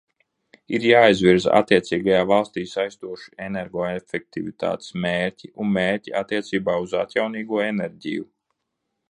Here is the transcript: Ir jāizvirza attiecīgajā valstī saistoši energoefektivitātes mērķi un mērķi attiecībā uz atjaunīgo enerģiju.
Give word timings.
Ir 0.75 0.85
jāizvirza 0.85 1.51
attiecīgajā 1.59 2.21
valstī 2.31 2.63
saistoši 2.71 3.29
energoefektivitātes 3.49 4.97
mērķi 5.05 5.51
un 5.65 5.71
mērķi 5.77 6.17
attiecībā 6.23 6.81
uz 6.89 6.99
atjaunīgo 7.05 7.63
enerģiju. 7.69 8.27